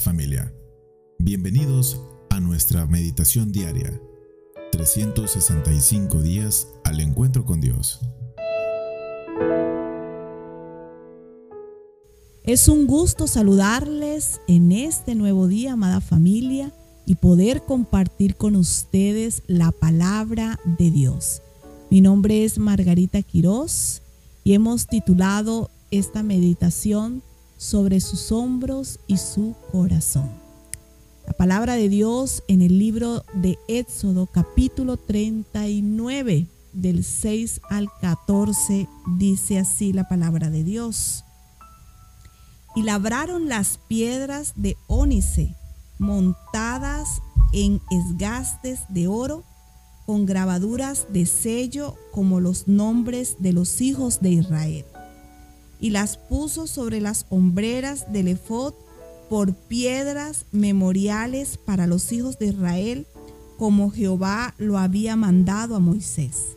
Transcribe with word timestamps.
Familia. 0.00 0.54
Bienvenidos 1.18 2.00
a 2.30 2.38
nuestra 2.38 2.86
meditación 2.86 3.50
diaria. 3.50 4.00
365 4.70 6.22
días 6.22 6.68
al 6.84 7.00
encuentro 7.00 7.44
con 7.44 7.60
Dios. 7.60 8.00
Es 12.44 12.68
un 12.68 12.86
gusto 12.86 13.26
saludarles 13.26 14.40
en 14.46 14.70
este 14.70 15.16
nuevo 15.16 15.48
día, 15.48 15.72
amada 15.72 16.00
familia, 16.00 16.72
y 17.04 17.16
poder 17.16 17.64
compartir 17.64 18.36
con 18.36 18.54
ustedes 18.54 19.42
la 19.48 19.72
palabra 19.72 20.60
de 20.78 20.92
Dios. 20.92 21.42
Mi 21.90 22.00
nombre 22.00 22.44
es 22.44 22.60
Margarita 22.60 23.20
Quirós 23.20 24.00
y 24.44 24.54
hemos 24.54 24.86
titulado 24.86 25.72
esta 25.90 26.22
meditación 26.22 27.24
sobre 27.56 28.00
sus 28.00 28.32
hombros 28.32 29.00
y 29.06 29.16
su 29.16 29.54
corazón. 29.72 30.30
La 31.26 31.32
palabra 31.32 31.74
de 31.74 31.88
Dios 31.88 32.42
en 32.48 32.62
el 32.62 32.78
libro 32.78 33.24
de 33.34 33.58
Éxodo 33.68 34.26
capítulo 34.26 34.96
39 34.96 36.46
del 36.72 37.02
6 37.02 37.62
al 37.68 37.88
14 38.00 38.88
dice 39.18 39.58
así 39.58 39.92
la 39.92 40.08
palabra 40.08 40.50
de 40.50 40.62
Dios. 40.62 41.24
Y 42.76 42.82
labraron 42.82 43.48
las 43.48 43.78
piedras 43.88 44.52
de 44.56 44.76
ónice 44.86 45.56
montadas 45.98 47.22
en 47.52 47.80
esgastes 47.90 48.80
de 48.90 49.08
oro 49.08 49.42
con 50.04 50.26
grabaduras 50.26 51.06
de 51.10 51.26
sello 51.26 51.96
como 52.12 52.38
los 52.38 52.68
nombres 52.68 53.36
de 53.40 53.52
los 53.52 53.80
hijos 53.80 54.20
de 54.20 54.30
Israel 54.30 54.84
y 55.80 55.90
las 55.90 56.16
puso 56.16 56.66
sobre 56.66 57.00
las 57.00 57.26
hombreras 57.28 58.12
del 58.12 58.28
efod 58.28 58.74
por 59.28 59.54
piedras 59.54 60.46
memoriales 60.52 61.58
para 61.58 61.86
los 61.86 62.12
hijos 62.12 62.38
de 62.38 62.46
Israel, 62.46 63.06
como 63.58 63.90
Jehová 63.90 64.54
lo 64.58 64.78
había 64.78 65.16
mandado 65.16 65.74
a 65.74 65.80
Moisés. 65.80 66.56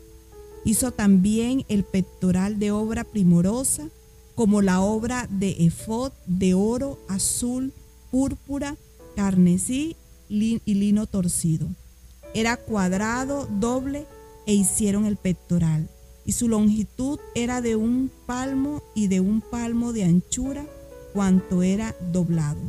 Hizo 0.65 0.91
también 0.91 1.65
el 1.67 1.83
pectoral 1.83 2.59
de 2.59 2.71
obra 2.71 3.03
primorosa, 3.03 3.89
como 4.35 4.61
la 4.61 4.81
obra 4.81 5.27
de 5.29 5.65
efod 5.65 6.11
de 6.25 6.53
oro, 6.53 6.99
azul, 7.07 7.73
púrpura, 8.11 8.77
carnesí 9.15 9.95
y 10.29 10.61
lino 10.65 11.07
torcido. 11.07 11.67
Era 12.33 12.57
cuadrado, 12.57 13.47
doble, 13.59 14.05
e 14.45 14.53
hicieron 14.53 15.05
el 15.05 15.17
pectoral 15.17 15.89
y 16.25 16.33
su 16.33 16.47
longitud 16.47 17.19
era 17.35 17.61
de 17.61 17.75
un 17.75 18.11
palmo 18.25 18.83
y 18.93 19.07
de 19.07 19.19
un 19.19 19.41
palmo 19.41 19.93
de 19.93 20.03
anchura, 20.03 20.65
cuanto 21.13 21.63
era 21.63 21.95
doblado. 22.11 22.61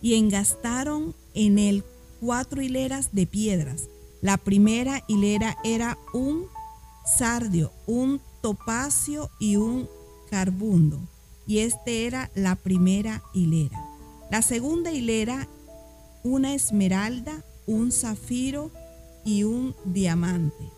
Y 0.00 0.14
engastaron 0.14 1.14
en 1.34 1.58
él 1.58 1.84
cuatro 2.20 2.62
hileras 2.62 3.10
de 3.12 3.26
piedras. 3.26 3.88
La 4.20 4.36
primera 4.36 5.02
hilera 5.08 5.56
era 5.64 5.98
un 6.14 6.46
sardio, 7.04 7.72
un 7.86 8.20
topacio 8.40 9.30
y 9.40 9.56
un 9.56 9.88
carbundo. 10.30 11.00
Y 11.46 11.58
este 11.58 12.06
era 12.06 12.30
la 12.34 12.56
primera 12.56 13.22
hilera. 13.34 13.84
La 14.30 14.42
segunda 14.42 14.92
hilera, 14.92 15.48
una 16.22 16.54
esmeralda, 16.54 17.44
un 17.66 17.92
zafiro 17.92 18.70
y 19.24 19.44
un 19.44 19.74
diamante. 19.84 20.70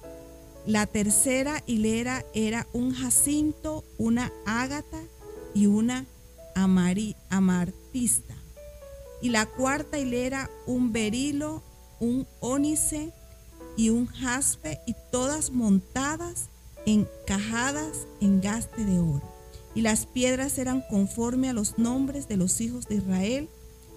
La 0.66 0.86
tercera 0.86 1.62
hilera 1.66 2.24
era 2.32 2.66
un 2.72 2.94
jacinto, 2.94 3.84
una 3.98 4.32
ágata 4.46 4.98
y 5.54 5.66
una 5.66 6.06
amartista. 7.28 8.34
Y 9.20 9.28
la 9.28 9.44
cuarta 9.44 9.98
hilera 9.98 10.50
un 10.66 10.90
berilo, 10.90 11.62
un 12.00 12.26
ónice 12.40 13.12
y 13.76 13.90
un 13.90 14.06
jaspe 14.06 14.80
y 14.86 14.94
todas 15.12 15.50
montadas 15.50 16.48
encajadas 16.86 18.06
en 18.22 18.40
gaste 18.40 18.86
de 18.86 19.00
oro. 19.00 19.22
Y 19.74 19.82
las 19.82 20.06
piedras 20.06 20.56
eran 20.56 20.82
conforme 20.88 21.50
a 21.50 21.52
los 21.52 21.76
nombres 21.78 22.26
de 22.26 22.38
los 22.38 22.62
hijos 22.62 22.88
de 22.88 22.96
Israel, 22.96 23.50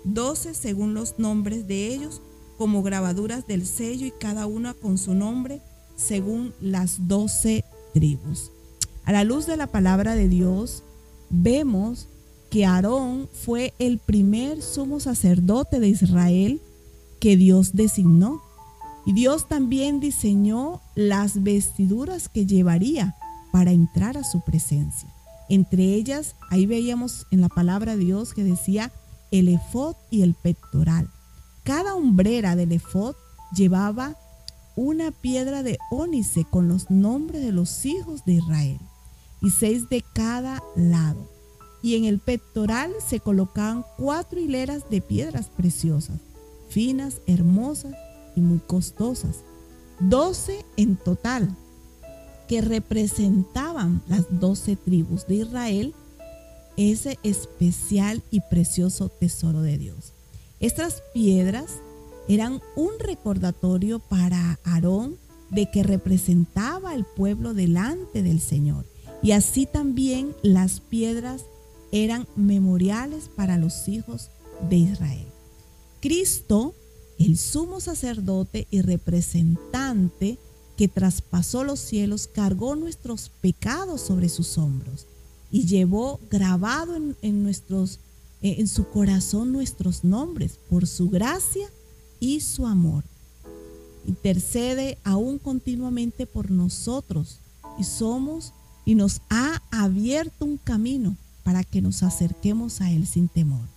doce 0.04 0.54
según 0.54 0.94
los 0.94 1.18
nombres 1.18 1.66
de 1.66 1.88
ellos, 1.88 2.22
como 2.58 2.84
grabaduras 2.84 3.48
del 3.48 3.66
sello 3.66 4.06
y 4.06 4.12
cada 4.12 4.48
una 4.48 4.74
con 4.74 4.98
su 4.98 5.14
nombre 5.14 5.62
según 5.98 6.54
las 6.62 7.10
doce 7.10 7.66
tribus. 7.94 8.52
A 9.04 9.12
la 9.12 9.26
luz 9.26 9.46
de 9.46 9.58
la 9.58 9.68
palabra 9.68 10.16
de 10.16 10.30
Dios, 10.30 10.84
vemos 11.30 12.08
que 12.50 12.66
Aarón 12.66 13.28
fue 13.34 13.74
el 13.80 14.00
primer 14.00 14.62
sumo 14.62 15.02
sacerdote 15.02 15.82
de 15.82 15.90
Israel 15.90 16.62
que 17.20 17.36
Dios 17.36 17.74
designó. 17.74 18.42
Y 19.06 19.14
Dios 19.14 19.48
también 19.48 20.00
diseñó 20.00 20.82
las 20.96 21.44
vestiduras 21.44 22.30
que 22.30 22.46
llevaría 22.46 23.16
para 23.52 23.72
entrar 23.72 24.18
a 24.18 24.24
su 24.24 24.42
presencia. 24.42 25.10
Entre 25.50 25.94
ellas, 25.94 26.36
ahí 26.50 26.66
veíamos 26.66 27.26
en 27.32 27.42
la 27.42 27.50
palabra 27.50 27.96
de 27.96 28.04
Dios 28.04 28.34
que 28.34 28.44
decía 28.44 28.92
el 29.32 29.48
efod 29.48 29.96
y 30.12 30.22
el 30.22 30.34
pectoral. 30.34 31.10
Cada 31.64 31.96
hombrera 31.96 32.56
del 32.56 32.74
efod 32.74 33.16
llevaba 33.56 34.16
una 34.78 35.12
piedra 35.12 35.64
de 35.64 35.80
ónice 35.90 36.46
con 36.46 36.70
los 36.70 36.92
nombres 36.92 37.42
de 37.42 37.52
los 37.52 37.84
hijos 37.86 38.24
de 38.26 38.34
Israel, 38.34 38.80
y 39.42 39.50
seis 39.50 39.90
de 39.90 40.04
cada 40.14 40.64
lado. 40.76 41.30
Y 41.82 41.96
en 41.96 42.06
el 42.06 42.20
pectoral 42.20 42.94
se 43.06 43.20
colocaban 43.20 43.84
cuatro 43.98 44.40
hileras 44.40 44.90
de 44.90 45.02
piedras 45.02 45.50
preciosas, 45.50 46.20
finas, 46.70 47.22
hermosas 47.26 47.96
y 48.36 48.42
muy 48.42 48.60
costosas, 48.60 49.38
doce 50.00 50.64
en 50.78 50.96
total, 50.96 51.56
que 52.48 52.62
representaban 52.62 54.04
las 54.08 54.26
doce 54.40 54.76
tribus 54.76 55.26
de 55.26 55.36
Israel, 55.36 55.96
ese 56.78 57.18
especial 57.24 58.22
y 58.30 58.42
precioso 58.42 59.10
tesoro 59.10 59.62
de 59.62 59.80
Dios. 59.80 60.14
Estas 60.60 61.02
piedras 61.14 61.82
eran 62.28 62.62
un 62.76 62.92
recordatorio 63.00 64.00
para 64.00 64.60
Aarón 64.64 65.18
de 65.50 65.70
que 65.72 65.84
representaba 65.84 66.92
al 66.92 67.06
pueblo 67.06 67.54
delante 67.54 68.22
del 68.22 68.42
Señor. 68.42 68.86
Y 69.24 69.32
así 69.32 69.66
también 69.66 70.36
las 70.44 70.80
piedras 70.80 71.46
eran 71.92 72.28
memoriales 72.36 73.30
para 73.36 73.58
los 73.58 73.88
hijos 73.88 74.30
de 74.70 74.78
Israel. 74.78 75.28
Cristo, 76.02 76.76
el 77.18 77.38
sumo 77.38 77.80
sacerdote 77.80 78.68
y 78.70 78.82
representante 78.82 80.38
que 80.76 80.88
traspasó 80.88 81.64
los 81.64 81.80
cielos, 81.80 82.28
cargó 82.28 82.76
nuestros 82.76 83.30
pecados 83.42 84.02
sobre 84.02 84.30
sus 84.30 84.58
hombros 84.58 85.08
y 85.50 85.66
llevó 85.66 86.20
grabado 86.30 86.96
en, 86.96 87.44
nuestros, 87.44 88.00
en 88.42 88.68
su 88.68 88.88
corazón 88.90 89.52
nuestros 89.52 90.04
nombres. 90.04 90.60
Por 90.70 90.86
su 90.86 91.10
gracia 91.10 91.68
y 92.20 92.42
su 92.42 92.66
amor. 92.66 93.04
Intercede 94.06 94.98
aún 95.04 95.38
continuamente 95.38 96.26
por 96.26 96.50
nosotros 96.50 97.40
y 97.78 97.84
somos 97.84 98.54
y 98.86 98.96
nos 98.96 99.22
ha 99.30 99.62
abierto 99.72 100.46
un 100.46 100.58
camino 100.58 101.18
para 101.44 101.64
que 101.64 101.82
nos 101.82 102.04
acerquemos 102.04 102.82
a 102.82 102.92
Él 102.92 103.06
sin 103.06 103.28
temor. 103.28 103.68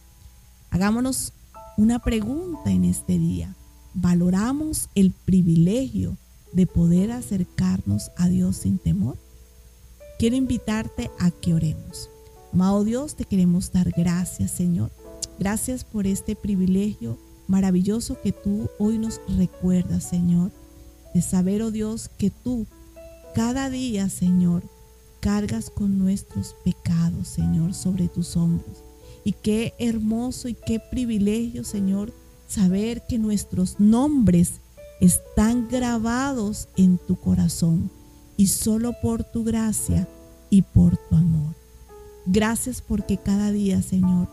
Hagámonos 0.71 1.33
una 1.77 1.99
pregunta 1.99 2.71
en 2.71 2.85
este 2.85 3.19
día. 3.19 3.57
¿Valoramos 3.95 4.89
el 4.95 5.11
privilegio 5.13 6.17
de 6.53 6.67
poder 6.67 7.11
acercarnos 7.11 8.11
a 8.17 8.29
Dios 8.29 8.57
sin 8.57 8.79
temor? 8.79 9.19
Quiero 10.19 10.37
invitarte 10.37 11.11
a 11.19 11.31
que 11.31 11.55
oremos. 11.55 12.09
Amado 12.53 12.85
Dios, 12.85 13.17
te 13.17 13.25
queremos 13.25 13.73
dar 13.73 13.91
gracias, 13.91 14.51
Señor. 14.51 14.91
Gracias 15.39 15.85
por 15.85 16.07
este 16.07 16.37
privilegio 16.37 17.19
maravilloso 17.51 18.17
que 18.23 18.31
tú 18.31 18.71
hoy 18.79 18.97
nos 18.97 19.21
recuerdas, 19.37 20.05
Señor, 20.05 20.53
de 21.13 21.21
saber, 21.21 21.63
oh 21.63 21.73
Dios, 21.73 22.09
que 22.17 22.31
tú 22.31 22.67
cada 23.35 23.69
día, 23.69 24.09
Señor, 24.09 24.63
cargas 25.19 25.69
con 25.69 25.99
nuestros 25.99 26.55
pecados, 26.65 27.27
Señor, 27.27 27.75
sobre 27.75 28.07
tus 28.07 28.37
hombros. 28.37 28.85
Y 29.25 29.33
qué 29.33 29.75
hermoso 29.79 30.49
y 30.49 30.55
qué 30.55 30.79
privilegio, 30.79 31.65
Señor, 31.65 32.13
saber 32.47 33.05
que 33.09 33.19
nuestros 33.19 33.81
nombres 33.81 34.61
están 35.01 35.69
grabados 35.69 36.69
en 36.77 36.99
tu 36.99 37.17
corazón 37.17 37.91
y 38.37 38.47
solo 38.47 38.93
por 39.03 39.25
tu 39.25 39.43
gracia 39.43 40.09
y 40.51 40.63
por 40.63 40.97
tu 40.97 41.17
amor. 41.17 41.55
Gracias 42.27 42.81
porque 42.81 43.19
cada 43.19 43.51
día, 43.51 43.83
Señor, 43.83 44.29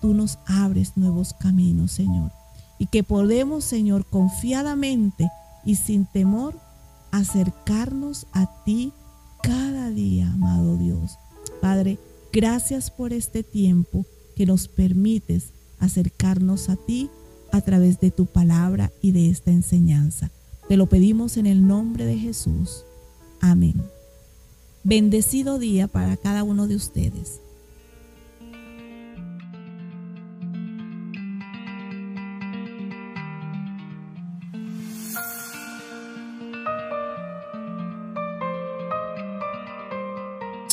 tú 0.00 0.14
nos 0.14 0.38
abres 0.46 0.96
nuevos 0.96 1.34
caminos, 1.34 1.90
Señor 1.90 2.30
y 2.78 2.86
que 2.86 3.02
podemos, 3.02 3.64
Señor, 3.64 4.06
confiadamente 4.06 5.30
y 5.64 5.76
sin 5.76 6.06
temor 6.06 6.54
acercarnos 7.10 8.26
a 8.32 8.64
ti 8.64 8.92
cada 9.42 9.90
día, 9.90 10.26
amado 10.32 10.76
Dios. 10.76 11.18
Padre, 11.60 11.98
gracias 12.32 12.90
por 12.90 13.12
este 13.12 13.42
tiempo 13.42 14.04
que 14.34 14.46
nos 14.46 14.68
permites 14.68 15.52
acercarnos 15.78 16.68
a 16.68 16.76
ti 16.76 17.10
a 17.52 17.60
través 17.60 18.00
de 18.00 18.10
tu 18.10 18.26
palabra 18.26 18.90
y 19.00 19.12
de 19.12 19.30
esta 19.30 19.50
enseñanza. 19.50 20.30
Te 20.68 20.76
lo 20.76 20.86
pedimos 20.86 21.36
en 21.36 21.46
el 21.46 21.66
nombre 21.66 22.04
de 22.04 22.18
Jesús. 22.18 22.84
Amén. 23.40 23.82
Bendecido 24.82 25.58
día 25.58 25.86
para 25.86 26.16
cada 26.16 26.42
uno 26.42 26.66
de 26.66 26.76
ustedes. 26.76 27.40